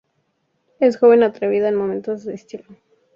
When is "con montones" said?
1.71-2.25